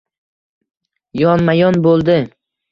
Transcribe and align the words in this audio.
Yonma-yon 1.25 1.81
bo‘ldi. 1.89 2.19